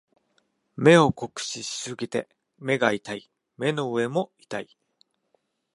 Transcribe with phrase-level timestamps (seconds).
[0.77, 3.29] 目を酷使しすぎて目が痛い。
[3.55, 4.75] 目の上も痛い。